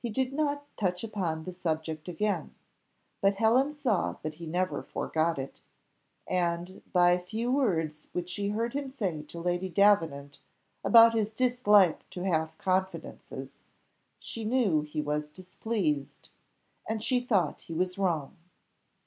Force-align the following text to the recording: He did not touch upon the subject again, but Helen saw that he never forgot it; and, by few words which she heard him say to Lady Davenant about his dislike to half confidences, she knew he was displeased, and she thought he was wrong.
He 0.00 0.08
did 0.08 0.32
not 0.32 0.64
touch 0.78 1.04
upon 1.04 1.44
the 1.44 1.52
subject 1.52 2.08
again, 2.08 2.54
but 3.20 3.34
Helen 3.34 3.72
saw 3.72 4.16
that 4.22 4.36
he 4.36 4.46
never 4.46 4.82
forgot 4.82 5.38
it; 5.38 5.60
and, 6.26 6.80
by 6.94 7.18
few 7.18 7.52
words 7.52 8.08
which 8.14 8.30
she 8.30 8.48
heard 8.48 8.72
him 8.72 8.88
say 8.88 9.20
to 9.24 9.38
Lady 9.38 9.68
Davenant 9.68 10.40
about 10.82 11.12
his 11.12 11.30
dislike 11.30 12.08
to 12.08 12.22
half 12.24 12.56
confidences, 12.56 13.58
she 14.18 14.46
knew 14.46 14.80
he 14.80 15.02
was 15.02 15.30
displeased, 15.30 16.30
and 16.88 17.02
she 17.02 17.20
thought 17.20 17.60
he 17.64 17.74
was 17.74 17.98
wrong. 17.98 18.34